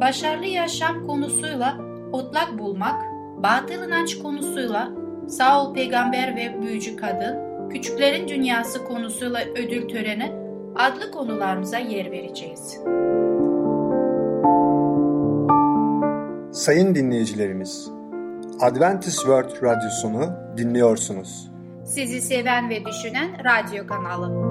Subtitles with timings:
[0.00, 1.78] başarılı yaşam konusuyla
[2.12, 3.02] otlak bulmak,
[3.42, 4.90] batıl inanç konusuyla
[5.28, 10.32] Saul peygamber ve büyücü kadın, küçüklerin dünyası konusuyla ödül töreni
[10.76, 12.78] adlı konularımıza yer vereceğiz.
[16.52, 17.90] Sayın dinleyicilerimiz,
[18.60, 21.50] Adventist World Radyosunu dinliyorsunuz.
[21.84, 24.50] Sizi seven ve düşünen radyo kanalı.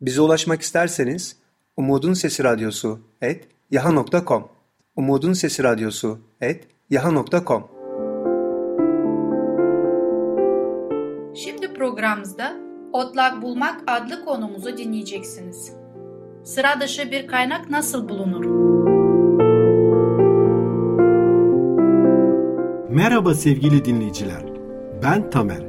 [0.00, 1.36] Bize ulaşmak isterseniz
[1.78, 4.48] Umutun Sesi Radyosu et yaha.com
[4.96, 7.64] Umutun Sesi Radyosu et yaha.com
[11.34, 12.56] Şimdi programımızda
[12.92, 15.72] Otlak Bulmak adlı konumuzu dinleyeceksiniz.
[16.44, 18.44] Sıra dışı bir kaynak nasıl bulunur?
[22.90, 24.42] Merhaba sevgili dinleyiciler.
[25.02, 25.62] Ben Tamer.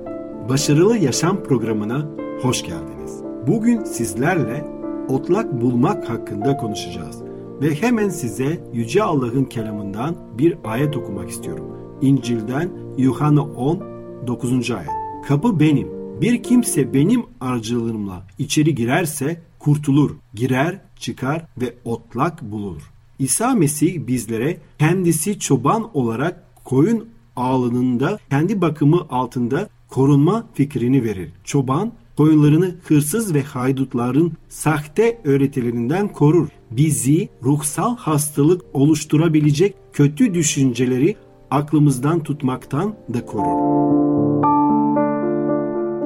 [0.49, 2.07] Başarılı Yaşam programına
[2.41, 3.23] hoş geldiniz.
[3.47, 4.78] Bugün sizlerle
[5.09, 7.21] otlak bulmak hakkında konuşacağız.
[7.61, 11.65] Ve hemen size Yüce Allah'ın kelamından bir ayet okumak istiyorum.
[12.01, 13.79] İncil'den Yuhanna 10,
[14.27, 14.71] 9.
[14.71, 14.89] ayet.
[15.27, 15.87] Kapı benim.
[16.21, 22.81] Bir kimse benim aracılığımla içeri girerse kurtulur, girer, çıkar ve otlak bulur.
[23.19, 31.31] İsa Mesih bizlere kendisi çoban olarak koyun ağlınında kendi bakımı altında korunma fikrini verir.
[31.43, 36.47] Çoban koyunlarını hırsız ve haydutların sahte öğretilerinden korur.
[36.71, 41.15] Bizi ruhsal hastalık oluşturabilecek kötü düşünceleri
[41.51, 43.69] aklımızdan tutmaktan da korur.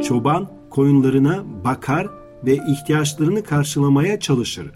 [0.03, 2.07] Çoban koyunlarına bakar
[2.45, 4.71] ve ihtiyaçlarını karşılamaya çalışır.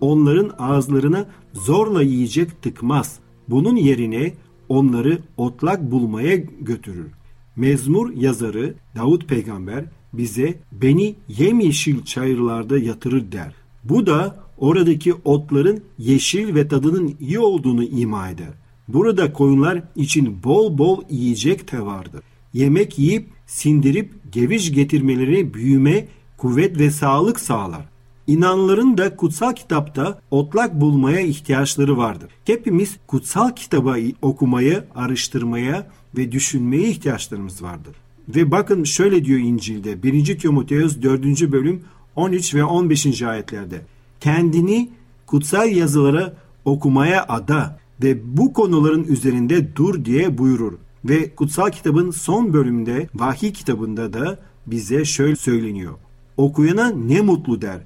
[0.00, 3.18] Onların ağızlarına zorla yiyecek tıkmaz.
[3.48, 4.32] Bunun yerine
[4.68, 7.10] onları otlak bulmaya götürür.
[7.56, 13.54] Mezmur yazarı Davut peygamber bize beni yemyeşil çayırlarda yatırır der.
[13.84, 18.52] Bu da oradaki otların yeşil ve tadının iyi olduğunu ima eder.
[18.88, 22.22] Burada koyunlar için bol bol yiyecek de vardır.
[22.52, 26.06] Yemek yiyip sindirip geviş getirmeleri büyüme,
[26.36, 27.92] kuvvet ve sağlık sağlar.
[28.26, 32.30] İnanların da kutsal kitapta otlak bulmaya ihtiyaçları vardır.
[32.44, 35.86] Hepimiz kutsal kitabı okumaya, araştırmaya
[36.16, 37.96] ve düşünmeye ihtiyaçlarımız vardır.
[38.28, 40.38] Ve bakın şöyle diyor İncil'de 1.
[40.38, 41.52] Timoteus 4.
[41.52, 41.80] bölüm
[42.16, 43.22] 13 ve 15.
[43.22, 43.80] ayetlerde.
[44.20, 44.90] Kendini
[45.26, 50.72] kutsal yazılara okumaya ada ve bu konuların üzerinde dur diye buyurur.
[51.04, 55.92] Ve kutsal kitabın son bölümünde vahiy kitabında da bize şöyle söyleniyor.
[56.36, 57.80] Okuyana ne mutlu der.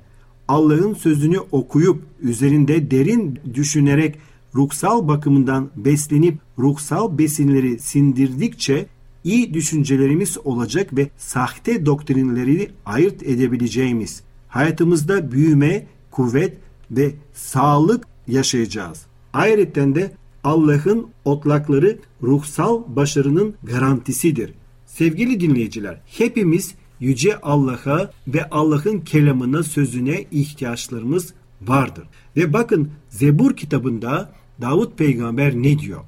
[0.48, 4.18] Allah'ın sözünü okuyup üzerinde derin düşünerek
[4.54, 8.86] ruhsal bakımından beslenip ruhsal besinleri sindirdikçe
[9.26, 16.56] iyi düşüncelerimiz olacak ve sahte doktrinleri ayırt edebileceğimiz, hayatımızda büyüme, kuvvet
[16.90, 19.06] ve sağlık yaşayacağız.
[19.32, 20.12] Ayrıca de
[20.44, 24.52] Allah'ın otlakları ruhsal başarının garantisidir.
[24.86, 32.04] Sevgili dinleyiciler, hepimiz yüce Allah'a ve Allah'ın kelamına, sözüne ihtiyaçlarımız vardır.
[32.36, 36.00] Ve bakın Zebur kitabında Davut peygamber ne diyor?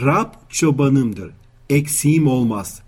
[0.00, 1.30] Rab çobanımdır
[1.70, 2.82] eksiğim olmaz.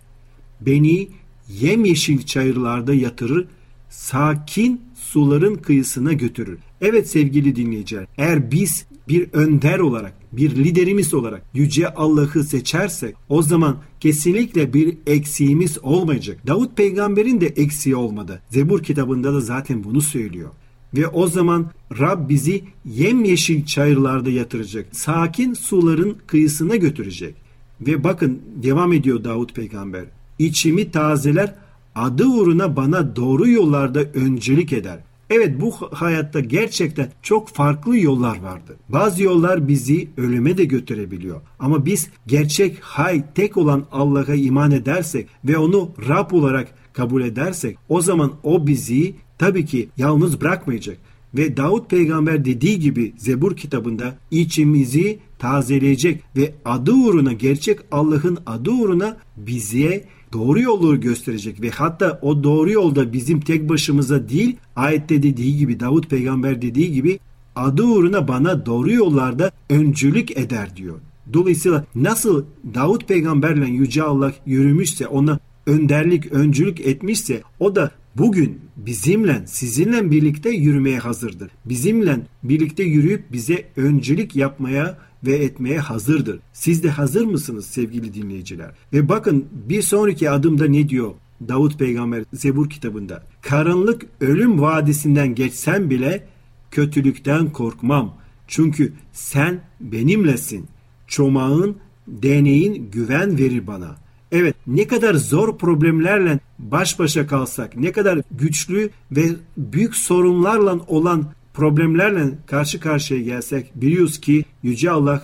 [0.60, 1.08] Beni
[1.48, 3.46] yemyeşil çayırlarda yatırır,
[3.90, 6.58] sakin suların kıyısına götürür.
[6.80, 13.42] Evet sevgili dinleyiciler, eğer biz bir önder olarak, bir liderimiz olarak Yüce Allah'ı seçersek o
[13.42, 16.46] zaman kesinlikle bir eksiğimiz olmayacak.
[16.46, 18.42] Davut peygamberin de eksiği olmadı.
[18.50, 20.50] Zebur kitabında da zaten bunu söylüyor.
[20.94, 24.96] Ve o zaman Rab bizi yemyeşil çayırlarda yatıracak.
[24.96, 27.47] Sakin suların kıyısına götürecek.
[27.80, 30.04] Ve bakın devam ediyor Davut peygamber.
[30.38, 31.54] İçimi tazeler
[31.94, 34.98] adı uğruna bana doğru yollarda öncelik eder.
[35.30, 38.76] Evet bu hayatta gerçekten çok farklı yollar vardı.
[38.88, 41.40] Bazı yollar bizi ölüme de götürebiliyor.
[41.58, 47.78] Ama biz gerçek hay tek olan Allah'a iman edersek ve onu Rab olarak kabul edersek
[47.88, 50.98] o zaman o bizi tabii ki yalnız bırakmayacak.
[51.34, 58.70] Ve Davut peygamber dediği gibi Zebur kitabında içimizi tazeleyecek ve adı uğruna gerçek Allah'ın adı
[58.70, 65.22] uğruna bize doğru yolu gösterecek ve hatta o doğru yolda bizim tek başımıza değil ayette
[65.22, 67.18] dediği gibi Davut peygamber dediği gibi
[67.56, 70.98] adı uğruna bana doğru yollarda öncülük eder diyor.
[71.32, 79.42] Dolayısıyla nasıl Davut peygamberle Yüce Allah yürümüşse ona önderlik, öncülük etmişse o da bugün bizimle,
[79.46, 81.50] sizinle birlikte yürümeye hazırdır.
[81.64, 86.40] Bizimle birlikte yürüyüp bize öncülük yapmaya ve etmeye hazırdır.
[86.52, 88.70] Siz de hazır mısınız sevgili dinleyiciler?
[88.92, 91.10] Ve bakın bir sonraki adımda ne diyor
[91.48, 93.22] Davut peygamber Zebur kitabında?
[93.42, 96.26] Karanlık ölüm vadisinden geçsem bile
[96.70, 98.14] kötülükten korkmam.
[98.48, 100.66] Çünkü sen benimlesin.
[101.06, 101.76] Çomağın,
[102.06, 103.96] deneyin güven verir bana.
[104.32, 111.24] Evet ne kadar zor problemlerle baş başa kalsak, ne kadar güçlü ve büyük sorunlarla olan
[111.54, 115.22] problemlerle karşı karşıya gelsek biliyoruz ki Yüce Allah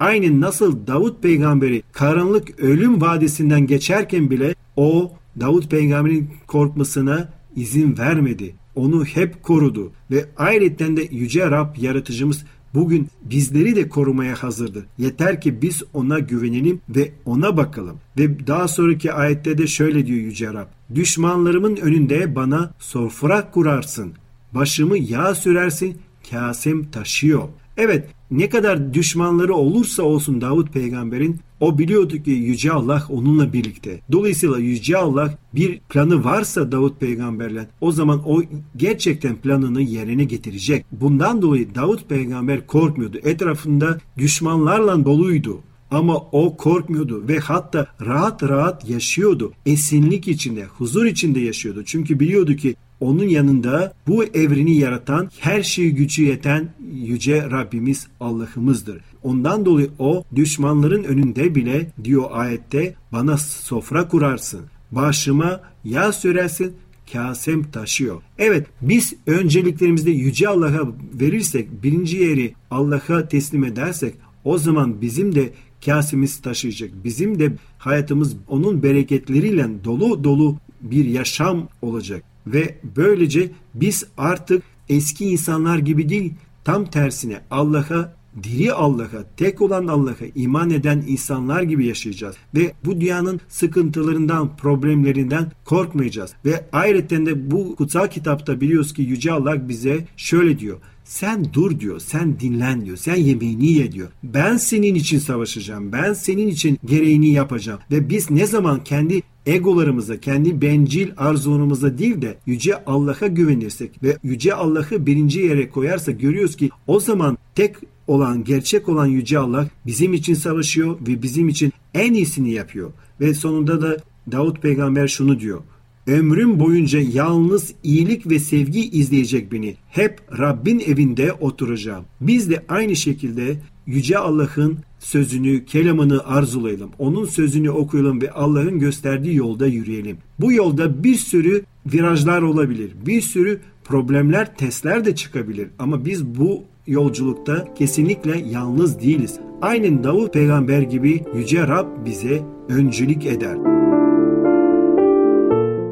[0.00, 8.54] aynı nasıl Davut peygamberi karanlık ölüm vadisinden geçerken bile o Davut peygamberin korkmasına izin vermedi.
[8.74, 12.44] Onu hep korudu ve ayrıca de Yüce Rab yaratıcımız
[12.76, 14.84] bugün bizleri de korumaya hazırdır.
[14.98, 17.96] Yeter ki biz ona güvenelim ve ona bakalım.
[18.18, 20.66] Ve daha sonraki ayette de şöyle diyor Yüce Rab.
[20.94, 24.12] Düşmanlarımın önünde bana sofra kurarsın.
[24.52, 25.98] Başımı yağ sürersin,
[26.30, 27.48] kasem taşıyor.
[27.76, 34.00] Evet ne kadar düşmanları olursa olsun Davut peygamberin o biliyordu ki Yüce Allah onunla birlikte.
[34.12, 38.42] Dolayısıyla Yüce Allah bir planı varsa Davut peygamberle o zaman o
[38.76, 40.86] gerçekten planını yerine getirecek.
[40.92, 43.18] Bundan dolayı Davut peygamber korkmuyordu.
[43.24, 45.60] Etrafında düşmanlarla doluydu.
[45.90, 49.52] Ama o korkmuyordu ve hatta rahat rahat yaşıyordu.
[49.66, 51.82] Esinlik içinde, huzur içinde yaşıyordu.
[51.84, 59.00] Çünkü biliyordu ki onun yanında bu evreni yaratan, her şeyi gücü yeten yüce Rabbimiz Allah'ımızdır.
[59.22, 64.60] Ondan dolayı o düşmanların önünde bile diyor ayette bana sofra kurarsın.
[64.92, 66.72] Başıma yağ sürersin
[67.12, 68.22] kasem taşıyor.
[68.38, 74.14] Evet biz önceliklerimizde Yüce Allah'a verirsek birinci yeri Allah'a teslim edersek
[74.44, 75.50] o zaman bizim de
[75.84, 76.90] kasemiz taşıyacak.
[77.04, 82.35] Bizim de hayatımız onun bereketleriyle dolu dolu bir yaşam olacak.
[82.46, 86.32] Ve böylece biz artık eski insanlar gibi değil
[86.64, 92.36] tam tersine Allah'a diri Allah'a, tek olan Allah'a iman eden insanlar gibi yaşayacağız.
[92.54, 96.32] Ve bu dünyanın sıkıntılarından, problemlerinden korkmayacağız.
[96.44, 100.78] Ve ayrıca de bu kutsal kitapta biliyoruz ki Yüce Allah bize şöyle diyor.
[101.04, 104.08] Sen dur diyor, sen dinlen diyor, sen yemeğini ye diyor.
[104.22, 107.80] Ben senin için savaşacağım, ben senin için gereğini yapacağım.
[107.90, 114.16] Ve biz ne zaman kendi egolarımıza, kendi bencil arzularımıza değil de Yüce Allah'a güvenirsek ve
[114.22, 117.76] Yüce Allah'ı birinci yere koyarsak görüyoruz ki o zaman tek
[118.06, 122.92] olan, gerçek olan Yüce Allah bizim için savaşıyor ve bizim için en iyisini yapıyor.
[123.20, 123.96] Ve sonunda da
[124.32, 125.60] Davut peygamber şunu diyor.
[126.06, 129.76] Ömrüm boyunca yalnız iyilik ve sevgi izleyecek beni.
[129.90, 132.04] Hep Rabbin evinde oturacağım.
[132.20, 133.56] Biz de aynı şekilde
[133.86, 136.90] Yüce Allah'ın sözünü, kelamını arzulayalım.
[136.98, 140.16] Onun sözünü okuyalım ve Allah'ın gösterdiği yolda yürüyelim.
[140.40, 142.90] Bu yolda bir sürü virajlar olabilir.
[143.06, 145.68] Bir sürü problemler, testler de çıkabilir.
[145.78, 149.38] Ama biz bu yolculukta kesinlikle yalnız değiliz.
[149.62, 153.56] Aynen Davut peygamber gibi Yüce Rab bize öncülük eder.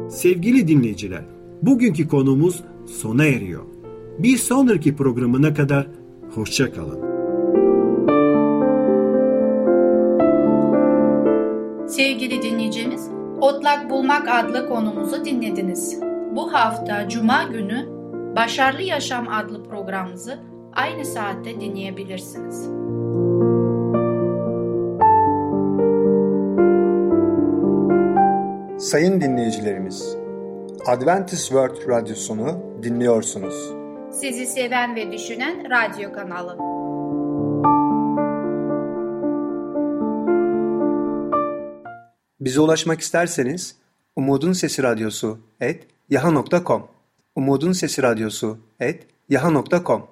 [0.09, 1.23] Sevgili dinleyiciler,
[1.61, 2.63] bugünkü konumuz
[3.01, 3.63] sona eriyor.
[4.19, 5.87] Bir sonraki programına kadar
[6.33, 7.14] hoşça kalın.
[11.95, 13.09] Sevgili dinleyicimiz,
[13.41, 15.99] Otlak Bulmak adlı konumuzu dinlediniz.
[16.31, 17.85] Bu hafta Cuma günü
[18.35, 20.39] Başarılı Yaşam adlı programımızı
[20.73, 22.61] aynı saatte dinleyebilirsiniz.
[28.89, 30.17] Sayın dinleyicilerimiz,
[30.87, 33.73] Adventist World Radyosunu dinliyorsunuz.
[34.11, 36.74] Sizi seven ve düşünen radyo kanalı.
[42.45, 43.75] Bize ulaşmak isterseniz
[44.15, 46.87] Umutun Sesi Radyosu et yaha.com
[47.35, 50.07] Umutun Sesi Radyosu et yaha.com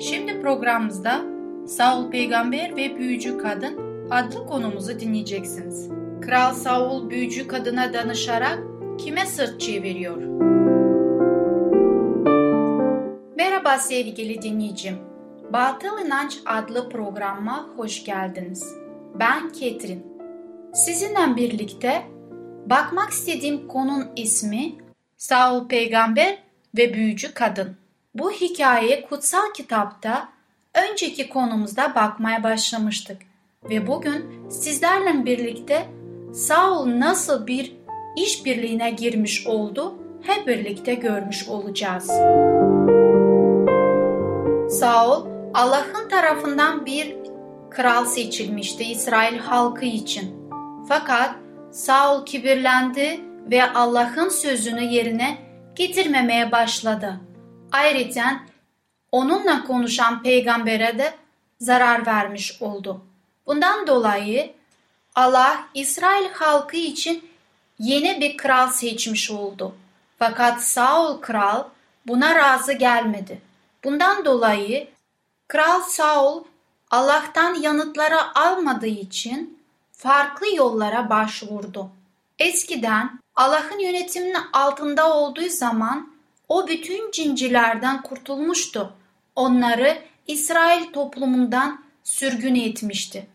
[0.00, 1.22] Şimdi programımızda
[1.66, 3.78] Saul Peygamber ve Büyücü Kadın
[4.10, 5.88] adlı konumuzu dinleyeceksiniz.
[6.20, 8.58] Kral Saul büyücü kadına danışarak
[8.98, 10.22] kime sırt çeviriyor?
[13.36, 15.09] Merhaba sevgili dinleyicim.
[15.52, 18.74] Batıl İnanç adlı programa hoş geldiniz.
[19.14, 20.06] Ben Ketrin.
[20.74, 22.02] Sizinle birlikte
[22.66, 24.74] bakmak istediğim konun ismi
[25.16, 26.38] Saul Peygamber
[26.76, 27.76] ve Büyücü Kadın.
[28.14, 30.28] Bu hikaye kutsal kitapta
[30.74, 33.18] önceki konumuzda bakmaya başlamıştık
[33.70, 35.88] ve bugün sizlerle birlikte
[36.34, 37.76] Saul nasıl bir
[38.16, 42.10] işbirliğine girmiş oldu hep birlikte görmüş olacağız.
[44.70, 47.16] Saul, Allah'ın tarafından bir
[47.70, 50.50] kral seçilmişti İsrail halkı için.
[50.88, 51.34] Fakat
[51.72, 55.38] Saul kibirlendi ve Allah'ın sözünü yerine
[55.74, 57.20] getirmemeye başladı.
[57.72, 58.40] Ayrıca
[59.12, 61.14] onunla konuşan peygambere de
[61.60, 63.00] zarar vermiş oldu.
[63.46, 64.52] Bundan dolayı
[65.14, 67.30] Allah İsrail halkı için
[67.78, 69.74] yeni bir kral seçmiş oldu.
[70.18, 71.64] Fakat Saul kral
[72.06, 73.40] buna razı gelmedi.
[73.84, 74.88] Bundan dolayı
[75.50, 76.44] Kral Saul
[76.90, 79.58] Allah'tan yanıtları almadığı için
[79.92, 81.90] farklı yollara başvurdu.
[82.38, 86.12] Eskiden Allah'ın yönetiminin altında olduğu zaman
[86.48, 88.92] o bütün cincilerden kurtulmuştu.
[89.36, 93.26] Onları İsrail toplumundan sürgün etmişti.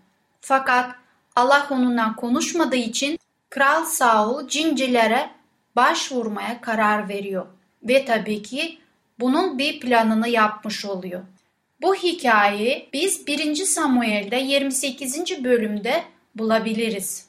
[0.42, 0.96] Fakat
[1.36, 3.20] Allah onunla konuşmadığı için
[3.50, 5.30] Kral Saul cincilere
[5.76, 7.46] başvurmaya karar veriyor.
[7.84, 8.80] Ve tabii ki
[9.20, 11.22] bunun bir planını yapmış oluyor.
[11.82, 13.56] Bu hikayeyi biz 1.
[13.56, 15.44] Samuel'de 28.
[15.44, 16.04] bölümde
[16.36, 17.26] bulabiliriz.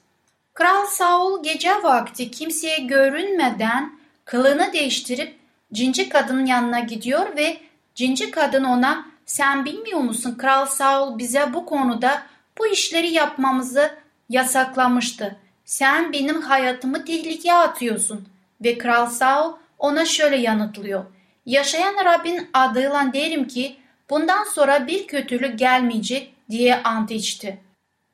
[0.55, 5.37] Kral Saul gece vakti kimseye görünmeden kılını değiştirip
[5.73, 7.57] cinci kadının yanına gidiyor ve
[7.95, 12.23] cinci kadın ona sen bilmiyor musun Kral Saul bize bu konuda
[12.59, 13.91] bu işleri yapmamızı
[14.29, 15.37] yasaklamıştı.
[15.65, 18.29] Sen benim hayatımı tehlikeye atıyorsun.
[18.65, 21.05] Ve Kral Saul ona şöyle yanıtlıyor.
[21.47, 23.77] Yaşayan Rabbin adıyla derim ki
[24.11, 27.61] bundan sonra bir kötülük gelmeyecek diye ant içti.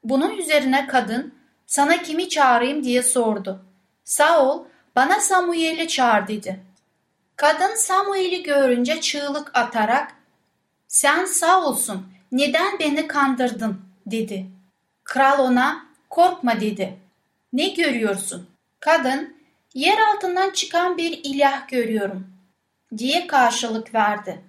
[0.04, 1.34] Bunun üzerine kadın
[1.66, 3.64] sana kimi çağırayım diye sordu.
[4.04, 4.64] Saul
[4.96, 6.60] bana Samuel'i çağır dedi.
[7.36, 10.12] Kadın Samuel'i görünce çığlık atarak
[10.88, 14.46] sen Saul'sun neden beni kandırdın dedi.
[15.04, 16.96] Kral ona korkma dedi.
[17.52, 18.48] Ne görüyorsun?
[18.80, 19.36] Kadın
[19.74, 22.26] yer altından çıkan bir ilah görüyorum
[22.98, 24.40] diye karşılık verdi.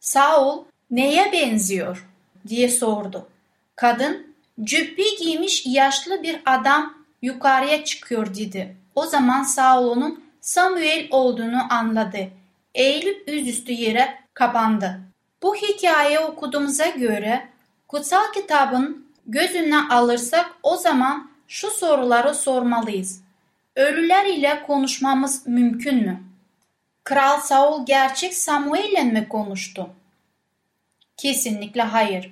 [0.00, 2.08] Saul neye benziyor
[2.48, 3.28] diye sordu.
[3.76, 8.76] Kadın cübbe giymiş yaşlı bir adam yukarıya çıkıyor dedi.
[8.94, 12.28] O zaman Saul onun Samuel olduğunu anladı.
[12.74, 15.00] Eğilip yüzüstü yere kapandı.
[15.42, 17.48] Bu hikaye okuduğumuza göre
[17.88, 23.22] kutsal kitabın gözüne alırsak o zaman şu soruları sormalıyız.
[23.76, 26.22] Ölüler ile konuşmamız mümkün mü?
[27.04, 29.90] Kral Saul gerçek Samuel'le mi konuştu?
[31.18, 32.30] Kesinlikle hayır.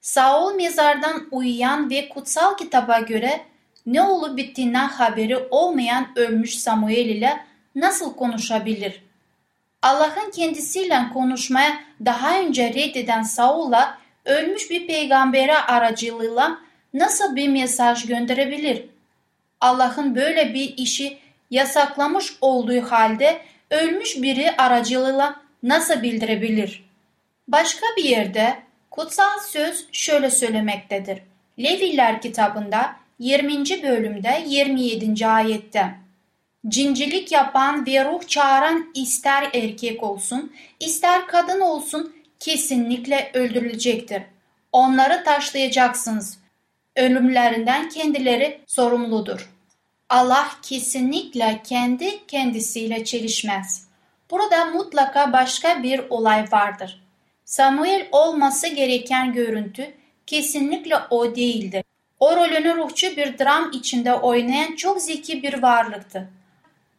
[0.00, 3.40] Saul mezardan uyuyan ve kutsal kitaba göre
[3.86, 7.36] ne olup bittiğinden haberi olmayan ölmüş Samuel ile
[7.74, 9.02] nasıl konuşabilir?
[9.82, 16.58] Allah'ın kendisiyle konuşmaya daha önce reddeden Saul'a ölmüş bir peygambere aracılığıyla
[16.94, 18.84] nasıl bir mesaj gönderebilir?
[19.60, 21.18] Allah'ın böyle bir işi
[21.50, 23.40] yasaklamış olduğu halde
[23.70, 26.85] ölmüş biri aracılığıyla nasıl bildirebilir?
[27.48, 28.56] Başka bir yerde
[28.90, 31.22] kutsal söz şöyle söylemektedir.
[31.58, 33.82] Leviler kitabında 20.
[33.82, 35.26] bölümde 27.
[35.26, 35.94] ayette
[36.68, 44.22] Cincilik yapan ve ruh çağıran ister erkek olsun, ister kadın olsun kesinlikle öldürülecektir.
[44.72, 46.38] Onları taşlayacaksınız.
[46.96, 49.50] Ölümlerinden kendileri sorumludur.
[50.08, 53.88] Allah kesinlikle kendi kendisiyle çelişmez.
[54.30, 57.05] Burada mutlaka başka bir olay vardır.
[57.46, 59.94] Samuel olması gereken görüntü
[60.26, 61.84] kesinlikle o değildir.
[62.20, 66.28] O rolünü ruhçu bir dram içinde oynayan çok zeki bir varlıktı.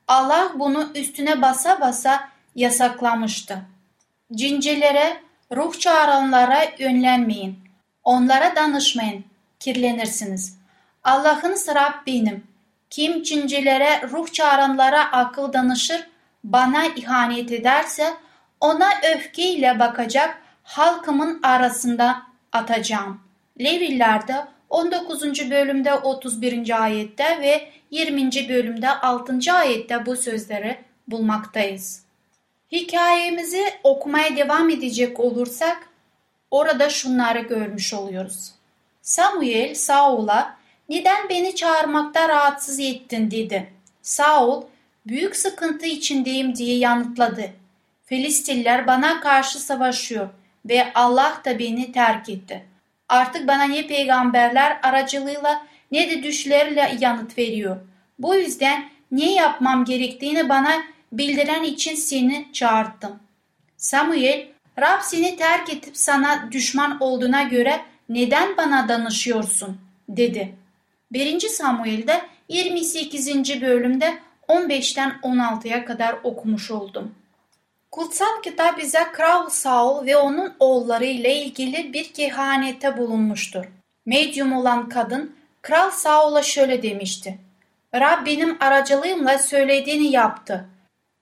[0.08, 3.58] Allah bunu üstüne basa basa yasaklamıştı.
[4.34, 5.18] Cincilere,
[5.56, 7.60] ruh çağıranlara yönlenmeyin.
[8.04, 9.26] Onlara danışmayın,
[9.60, 10.58] kirlenirsiniz.
[11.04, 12.44] Allah'ın Rab benim.
[12.90, 16.08] Kim cincilere, ruh çağıranlara akıl danışır,
[16.44, 18.14] bana ihanet ederse
[18.62, 22.22] ona öfkeyle bakacak halkımın arasında
[22.52, 23.22] atacağım.
[23.60, 25.52] Leviller'de 19.
[25.52, 26.84] bölümde 31.
[26.84, 28.50] ayette ve 20.
[28.50, 29.54] bölümde 6.
[29.54, 32.04] ayette bu sözleri bulmaktayız.
[32.72, 35.90] Hikayemizi okumaya devam edecek olursak
[36.52, 38.52] orada şunları görmüş oluyoruz.
[39.02, 40.58] Samuel Saul'a
[40.90, 43.74] neden beni çağırmakta rahatsız ettin dedi.
[44.02, 44.64] Saul
[45.08, 47.52] büyük sıkıntı içindeyim diye yanıtladı.
[48.08, 50.30] Filistiller bana karşı savaşıyor
[50.66, 52.66] ve Allah da beni terk etti.
[53.10, 57.78] Artık bana ne peygamberler aracılığıyla ne de düşlerle yanıt veriyor.
[58.20, 63.20] Bu yüzden ne yapmam gerektiğini bana bildiren için seni çağırttım.
[63.78, 64.48] Samuel,
[64.80, 69.78] Rab seni terk edip sana düşman olduğuna göre neden bana danışıyorsun?
[70.10, 70.56] dedi.
[71.12, 71.40] 1.
[71.40, 73.62] Samuel'de 28.
[73.62, 74.18] bölümde
[74.50, 77.16] 15'ten 16'ya kadar okumuş oldum.
[77.98, 83.66] Kutsal kitap bize Kral Saul ve onun oğulları ile ilgili bir kehanette bulunmuştur.
[84.06, 87.38] Medyum olan kadın Kral Saul'a şöyle demişti.
[87.96, 90.66] Rab benim aracılığımla söylediğini yaptı.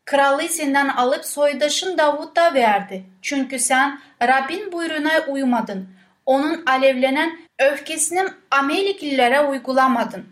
[0.06, 3.04] Kralı senden alıp soydaşın Davut'a verdi.
[3.22, 5.90] Çünkü sen Rabbin buyruğuna uymadın.
[6.26, 10.26] Onun alevlenen öfkesini Ameliklilere uygulamadın.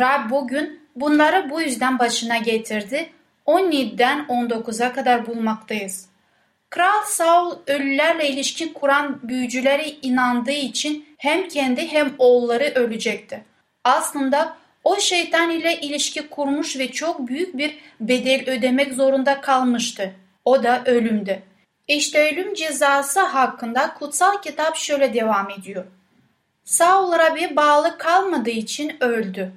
[0.00, 3.10] Rab bugün bunları bu yüzden başına getirdi
[3.48, 6.06] 17'den 19'a kadar bulmaktayız.
[6.70, 13.44] Kral Saul ölülerle ilişki kuran büyücülere inandığı için hem kendi hem oğulları ölecekti.
[13.84, 20.14] Aslında o şeytan ile ilişki kurmuş ve çok büyük bir bedel ödemek zorunda kalmıştı.
[20.44, 21.42] O da ölümdü.
[21.88, 25.84] İşte ölüm cezası hakkında kutsal kitap şöyle devam ediyor.
[26.64, 29.52] Saul Rab'be bağlı kalmadığı için öldü.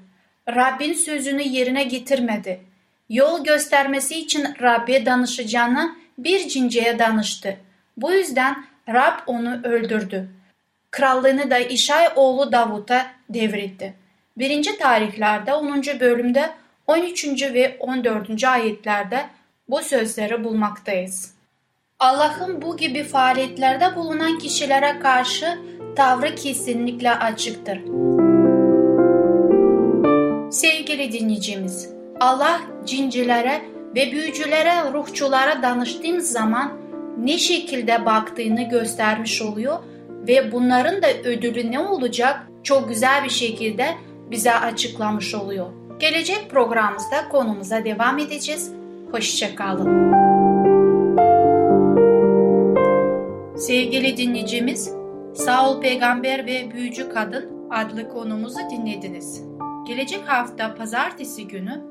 [0.47, 2.70] Rabbin sözünü yerine getirmedi
[3.11, 7.57] yol göstermesi için Rab'be danışacağını bir cinceye danıştı.
[7.97, 10.29] Bu yüzden Rab onu öldürdü.
[10.91, 13.93] Krallığını da İşay oğlu Davut'a devretti.
[14.37, 15.83] Birinci tarihlerde 10.
[15.99, 16.49] bölümde
[16.87, 17.25] 13.
[17.41, 18.43] ve 14.
[18.43, 19.25] ayetlerde
[19.69, 21.33] bu sözleri bulmaktayız.
[21.99, 25.57] Allah'ın bu gibi faaliyetlerde bulunan kişilere karşı
[25.95, 27.81] tavrı kesinlikle açıktır.
[30.51, 31.89] Sevgili dinleyicimiz,
[32.21, 33.61] Allah cincilere
[33.95, 36.71] ve büyücülere, ruhçulara danıştığın zaman
[37.17, 39.79] ne şekilde baktığını göstermiş oluyor
[40.27, 43.85] ve bunların da ödülü ne olacak çok güzel bir şekilde
[44.31, 45.65] bize açıklamış oluyor.
[45.99, 48.71] Gelecek programımızda konumuza devam edeceğiz.
[49.11, 50.11] Hoşçakalın.
[53.57, 54.93] Sevgili dinleyicimiz,
[55.33, 59.43] Saul Peygamber ve Büyücü Kadın adlı konumuzu dinlediniz.
[59.87, 61.90] Gelecek hafta pazartesi günü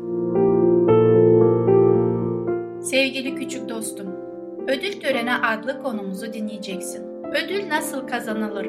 [2.91, 4.07] Sevgili küçük dostum,
[4.67, 7.03] ödül töreni adlı konumuzu dinleyeceksin.
[7.23, 8.65] Ödül nasıl kazanılır?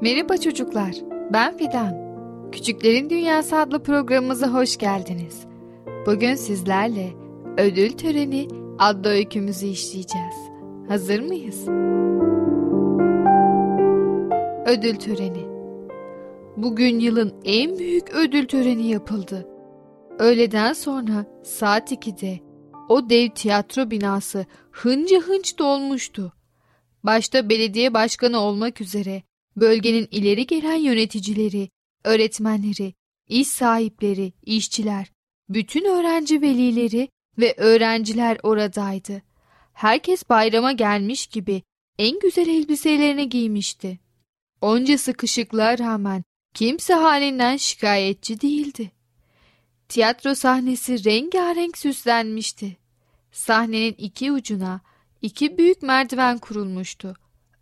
[0.00, 0.94] Merhaba çocuklar,
[1.32, 1.94] ben Fidan.
[2.52, 5.46] Küçüklerin Dünyası adlı programımıza hoş geldiniz.
[6.06, 7.08] Bugün sizlerle
[7.58, 10.36] ödül töreni adlı öykümüzü işleyeceğiz.
[10.88, 11.68] Hazır mıyız?
[14.66, 15.46] Ödül töreni
[16.56, 19.55] Bugün yılın en büyük ödül töreni yapıldı.
[20.18, 22.40] Öğleden sonra saat 2'de
[22.88, 26.32] o dev tiyatro binası hınca hınç dolmuştu.
[27.02, 29.22] Başta belediye başkanı olmak üzere
[29.56, 31.68] bölgenin ileri gelen yöneticileri,
[32.04, 32.94] öğretmenleri,
[33.28, 35.12] iş sahipleri, işçiler,
[35.48, 39.22] bütün öğrenci velileri ve öğrenciler oradaydı.
[39.72, 41.62] Herkes bayrama gelmiş gibi
[41.98, 43.98] en güzel elbiselerini giymişti.
[44.60, 46.24] Onca sıkışıklığa rağmen
[46.54, 48.95] kimse halinden şikayetçi değildi.
[49.88, 52.76] Tiyatro sahnesi rengarenk süslenmişti.
[53.32, 54.80] Sahnenin iki ucuna
[55.22, 57.14] iki büyük merdiven kurulmuştu.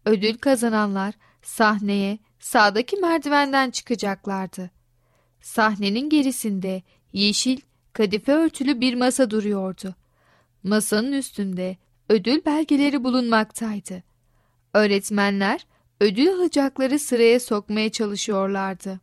[0.04, 4.70] Ödül kazananlar sahneye sağdaki merdivenden çıkacaklardı.
[5.40, 6.82] Sahnenin gerisinde
[7.12, 7.60] yeşil
[7.92, 9.94] kadife örtülü bir masa duruyordu.
[10.62, 11.76] Masanın üstünde
[12.08, 14.02] ödül belgeleri bulunmaktaydı.
[14.74, 15.66] Öğretmenler
[16.00, 19.00] ödül alacakları sıraya sokmaya çalışıyorlardı.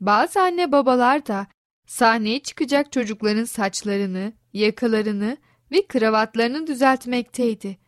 [0.00, 1.46] Bazı anne babalar da
[1.88, 5.36] sahneye çıkacak çocukların saçlarını, yakalarını
[5.72, 7.78] ve kravatlarını düzeltmekteydi.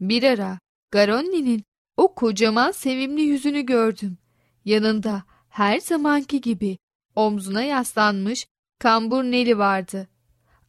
[0.00, 0.58] Bir ara
[0.90, 1.64] Garoni'nin
[1.96, 4.18] o kocaman sevimli yüzünü gördüm.
[4.64, 6.78] Yanında her zamanki gibi
[7.14, 8.46] omzuna yaslanmış
[8.78, 10.08] kambur Neli vardı.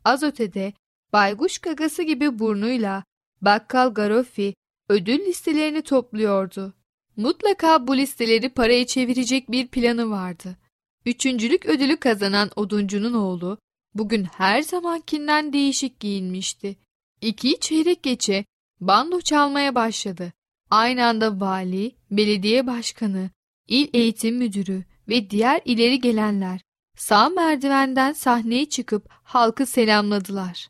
[0.06, 0.74] Az ötede
[1.14, 3.04] bayguş gagası gibi burnuyla
[3.42, 4.54] bakkal Garofi
[4.90, 6.74] ödül listelerini topluyordu.
[7.16, 10.58] Mutlaka bu listeleri paraya çevirecek bir planı vardı.
[11.06, 13.58] Üçüncülük ödülü kazanan oduncunun oğlu
[13.94, 16.78] bugün her zamankinden değişik giyinmişti.
[17.22, 18.46] İki çeyrek geçe
[18.80, 20.34] bando çalmaya başladı.
[20.70, 23.30] Aynı anda vali, belediye başkanı,
[23.68, 26.62] il eğitim müdürü ve diğer ileri gelenler
[26.98, 30.70] sağ merdivenden sahneye çıkıp halkı selamladılar.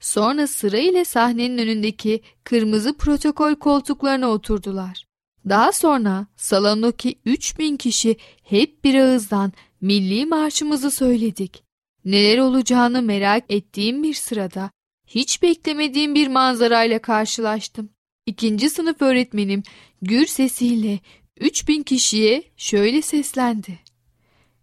[0.00, 5.06] Sonra sıra ile sahnenin önündeki kırmızı protokol koltuklarına oturdular.
[5.48, 11.62] Daha sonra salondaki 3000 kişi hep bir ağızdan milli marşımızı söyledik.
[12.04, 14.70] neler olacağını merak ettiğim bir sırada
[15.06, 17.90] hiç beklemediğim bir manzarayla karşılaştım.
[18.26, 19.62] İkinci sınıf öğretmenim
[20.02, 20.98] gür sesiyle
[21.40, 23.78] 3000 kişiye şöyle seslendi.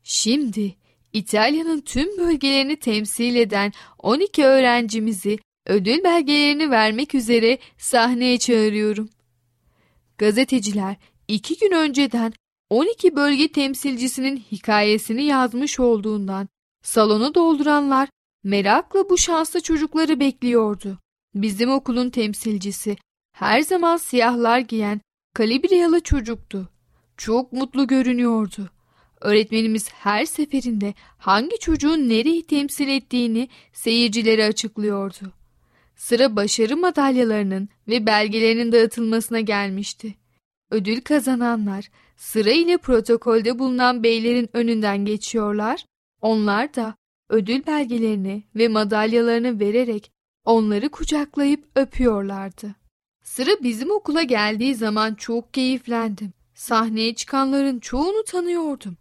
[0.04, 0.76] Şimdi
[1.14, 9.10] İtalya'nın tüm bölgelerini temsil eden 12 öğrencimizi ödül belgelerini vermek üzere sahneye çağırıyorum.
[10.18, 10.96] Gazeteciler
[11.28, 12.34] iki gün önceden
[12.74, 16.48] 12 bölge temsilcisinin hikayesini yazmış olduğundan
[16.84, 18.10] salonu dolduranlar
[18.44, 21.00] merakla bu şanslı çocukları bekliyordu.
[21.36, 22.98] Bizim okulun temsilcisi
[23.32, 25.02] her zaman siyahlar giyen
[25.34, 26.70] kalibriyalı çocuktu.
[27.18, 28.70] Çok mutlu görünüyordu.
[29.22, 35.34] Öğretmenimiz her seferinde hangi çocuğun nereyi temsil ettiğini seyircilere açıklıyordu.
[35.96, 40.16] Sıra başarı madalyalarının ve belgelerinin dağıtılmasına gelmişti.
[40.72, 41.90] Ödül kazananlar
[42.24, 45.86] sıra ile protokolde bulunan beylerin önünden geçiyorlar.
[46.22, 46.96] Onlar da
[47.30, 50.12] ödül belgelerini ve madalyalarını vererek
[50.46, 52.76] onları kucaklayıp öpüyorlardı.
[53.24, 56.34] Sıra bizim okula geldiği zaman çok keyiflendim.
[56.56, 58.98] Sahneye çıkanların çoğunu tanıyordum.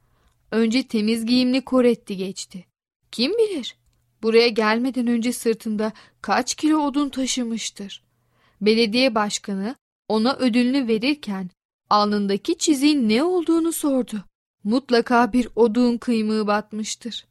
[0.51, 2.65] Önce temiz giyimli Koretti geçti.
[3.13, 3.77] Kim bilir
[4.23, 8.05] buraya gelmeden önce sırtında kaç kilo odun taşımıştır.
[8.61, 9.77] Belediye başkanı
[10.09, 11.51] ona ödülünü verirken
[11.93, 14.25] alnındaki çiziğin ne olduğunu sordu.
[14.65, 17.27] Mutlaka bir odun kıymığı batmıştır.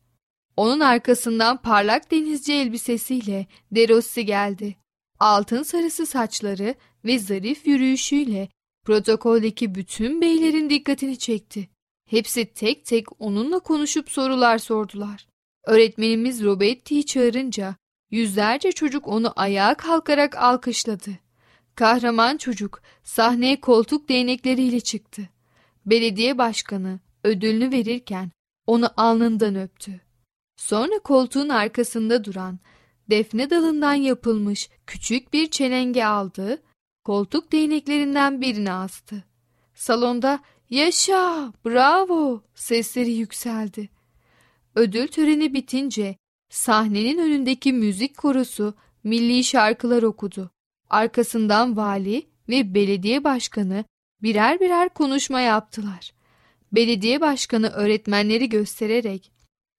[0.57, 4.75] Onun arkasından parlak denizci elbisesiyle Derossi geldi.
[5.19, 8.49] Altın sarısı saçları ve zarif yürüyüşüyle
[8.85, 11.69] protokoldeki bütün beylerin dikkatini çekti.
[12.09, 15.27] Hepsi tek tek onunla konuşup sorular sordular.
[15.65, 17.75] Öğretmenimiz Robetti'yi çağırınca
[18.11, 21.09] yüzlerce çocuk onu ayağa kalkarak alkışladı.
[21.81, 25.29] Kahraman çocuk sahneye koltuk değnekleriyle çıktı.
[25.85, 28.31] Belediye başkanı ödülünü verirken
[28.67, 30.01] onu alnından öptü.
[30.57, 32.59] Sonra koltuğun arkasında duran
[33.09, 36.61] defne dalından yapılmış küçük bir çelenge aldı,
[37.03, 39.23] koltuk değneklerinden birini astı.
[39.73, 40.39] Salonda
[40.69, 43.89] yaşa, bravo sesleri yükseldi.
[44.75, 46.15] Ödül töreni bitince
[46.49, 50.51] sahnenin önündeki müzik korosu milli şarkılar okudu.
[50.91, 53.85] Arkasından vali ve belediye başkanı
[54.23, 56.11] birer birer konuşma yaptılar.
[56.71, 59.31] Belediye başkanı öğretmenleri göstererek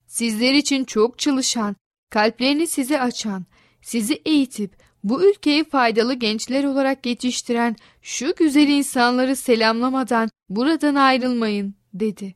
[0.07, 1.77] sizler için çok çalışan,
[2.11, 3.47] kalplerini size açan,
[3.83, 12.35] sizi eğitip bu ülkeyi faydalı gençler olarak yetiştiren şu güzel insanları selamlamadan buradan ayrılmayın dedi.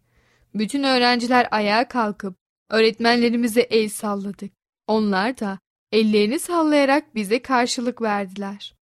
[0.54, 2.36] Bütün öğrenciler ayağa kalkıp
[2.70, 4.52] öğretmenlerimize el salladık.
[4.86, 5.58] Onlar da
[5.92, 8.74] ellerini sallayarak bize karşılık verdiler.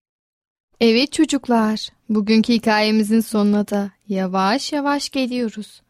[0.81, 5.81] Evet çocuklar, bugünkü hikayemizin sonuna da yavaş yavaş geliyoruz.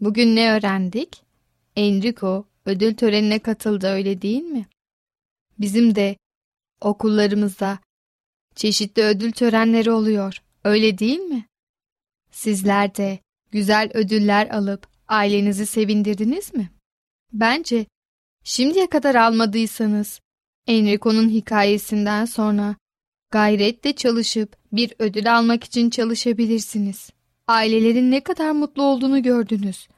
[0.00, 1.22] Bugün ne öğrendik?
[1.76, 4.66] Enrico ödül törenine katıldı öyle değil mi?
[5.58, 6.16] Bizim de
[6.80, 7.78] okullarımızda
[8.54, 11.46] çeşitli ödül törenleri oluyor öyle değil mi?
[12.30, 13.18] Sizler de
[13.50, 16.70] güzel ödüller alıp ailenizi sevindirdiniz mi?
[17.32, 17.86] Bence
[18.44, 20.20] şimdiye kadar almadıysanız
[20.66, 22.76] Enrico'nun hikayesinden sonra
[23.30, 27.10] gayretle çalışıp bir ödül almak için çalışabilirsiniz.
[27.46, 29.88] Ailelerin ne kadar mutlu olduğunu gördünüz.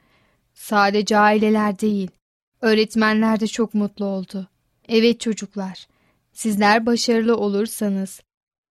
[0.55, 2.11] Sadece aileler değil,
[2.61, 4.49] öğretmenler de çok mutlu oldu.
[4.89, 5.87] Evet çocuklar,
[6.33, 8.21] sizler başarılı olursanız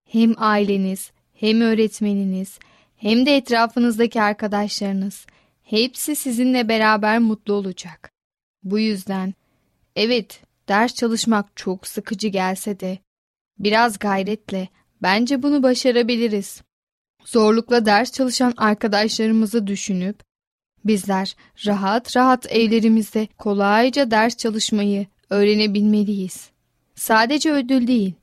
[0.10, 2.60] hem aileniz, hem öğretmeniniz,
[2.96, 5.26] hem de etrafınızdaki arkadaşlarınız
[5.64, 8.12] hepsi sizinle beraber mutlu olacak.
[8.64, 9.34] Bu yüzden
[9.96, 12.98] evet ders çalışmak çok sıkıcı gelse de
[13.60, 14.68] biraz gayretle
[15.02, 16.62] bence bunu başarabiliriz.
[17.26, 20.24] Zorlukla ders çalışan arkadaşlarımızı düşünüp
[20.86, 26.50] bizler rahat rahat evlerimizde kolayca ders çalışmayı öğrenebilmeliyiz.
[26.96, 28.14] Sadece ödül değil,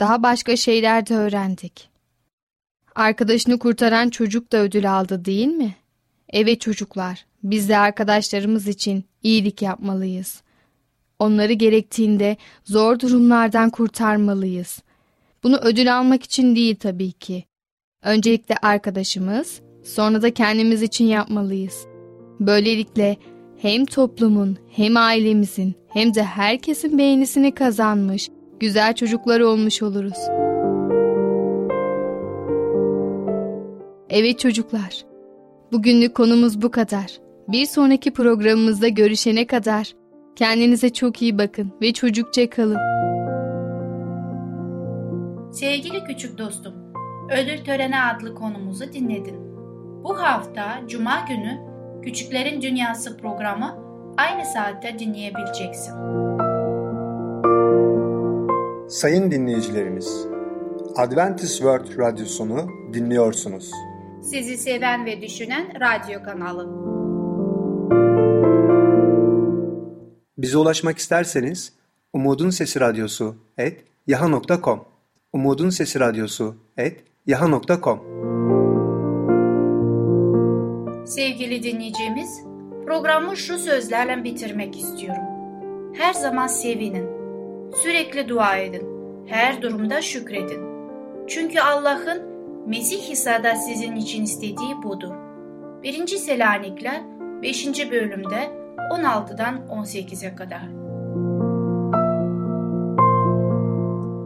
[0.00, 1.88] daha başka şeyler de öğrendik.
[2.94, 5.76] Arkadaşını kurtaran çocuk da ödül aldı değil mi?
[6.30, 10.42] Evet çocuklar, biz de arkadaşlarımız için iyilik yapmalıyız.
[11.18, 14.82] Onları gerektiğinde zor durumlardan kurtarmalıyız.
[15.42, 17.44] Bunu ödül almak için değil tabii ki.
[18.02, 21.86] Öncelikle arkadaşımız, sonra da kendimiz için yapmalıyız.
[22.40, 23.16] Böylelikle
[23.58, 28.28] hem toplumun, hem ailemizin, hem de herkesin beğenisini kazanmış,
[28.60, 30.18] güzel çocuklar olmuş oluruz.
[34.10, 35.04] Evet çocuklar,
[35.72, 37.18] bugünlük konumuz bu kadar.
[37.48, 39.92] Bir sonraki programımızda görüşene kadar
[40.36, 42.78] kendinize çok iyi bakın ve çocukça kalın.
[45.52, 46.74] Sevgili küçük dostum,
[47.30, 49.36] Ödül Töreni adlı konumuzu dinledin.
[50.04, 51.58] Bu hafta Cuma günü
[52.02, 53.78] Küçüklerin Dünyası programı
[54.16, 55.94] aynı saatte dinleyebileceksin.
[58.88, 60.26] Sayın dinleyicilerimiz,
[60.96, 63.70] Adventist World Radyosunu dinliyorsunuz.
[64.22, 66.95] Sizi seven ve düşünen radyo kanalı.
[70.38, 71.72] Bize ulaşmak isterseniz
[72.12, 74.84] Umutun Sesi Radyosu et yaha.com
[75.32, 78.00] Umutun Sesi Radyosu et yaha.com
[81.06, 82.40] Sevgili dinleyicimiz,
[82.86, 85.22] programı şu sözlerle bitirmek istiyorum.
[85.94, 87.08] Her zaman sevinin,
[87.82, 88.86] sürekli dua edin,
[89.26, 90.60] her durumda şükredin.
[91.28, 92.22] Çünkü Allah'ın
[92.66, 95.14] Mesih İsa'da sizin için istediği budur.
[95.82, 96.06] 1.
[96.06, 97.02] Selanikler
[97.42, 97.90] 5.
[97.90, 98.55] bölümde
[98.90, 100.68] 16'dan 18'e kadar.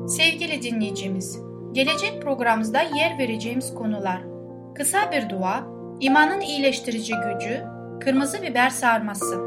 [0.09, 1.39] Sevgili dinleyicimiz,
[1.73, 4.31] gelecek programımızda yer vereceğimiz konular
[4.75, 5.67] Kısa bir dua,
[6.01, 7.63] imanın iyileştirici gücü,
[8.01, 9.39] kırmızı biber sarması.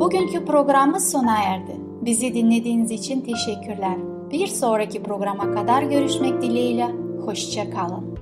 [0.00, 1.76] Bugünkü programımız sona erdi.
[2.02, 3.96] Bizi dinlediğiniz için teşekkürler.
[4.30, 6.86] Bir sonraki programa kadar görüşmek dileğiyle.
[7.24, 8.18] Hoşçakalın.